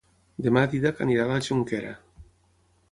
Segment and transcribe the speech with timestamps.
[0.45, 1.95] Demà en Dídac irà a la Jonquera.